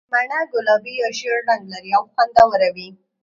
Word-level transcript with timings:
مڼه 0.11 0.39
ګلابي 0.51 0.93
یا 1.01 1.09
ژېړ 1.17 1.37
رنګ 1.49 1.63
لري 1.73 1.91
او 1.97 2.03
خوندوره 2.13 2.69
وي. 2.75 2.87